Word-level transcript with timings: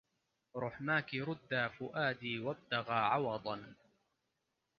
رحماكِ 0.55 1.15
رُدّى 1.15 1.69
فؤادي 1.69 2.39
وابتغى 2.39 2.93
عوضاً 2.93 3.75